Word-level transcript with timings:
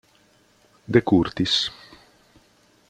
De 0.93 0.99
Curtis 1.03 1.69